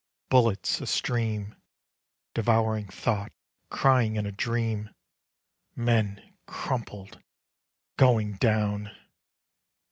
[0.29, 1.53] _"Bullets a stream.
[2.33, 3.31] Devouring thought
[3.69, 4.89] crying in a dream.
[5.75, 7.21] Men, crumpled,
[7.97, 8.89] going down....